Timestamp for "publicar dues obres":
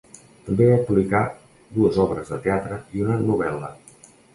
0.87-2.35